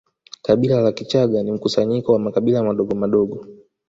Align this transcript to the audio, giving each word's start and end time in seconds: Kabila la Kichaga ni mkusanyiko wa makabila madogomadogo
Kabila 0.41 0.81
la 0.81 0.91
Kichaga 0.91 1.43
ni 1.43 1.51
mkusanyiko 1.51 2.13
wa 2.13 2.19
makabila 2.19 2.63
madogomadogo 2.63 3.45